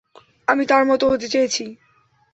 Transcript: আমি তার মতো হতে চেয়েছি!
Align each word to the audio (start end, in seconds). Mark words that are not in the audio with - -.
আমি 0.47 0.63
তার 0.65 0.83
মতো 0.85 1.05
হতে 1.11 1.27
চেয়েছি! 1.29 1.65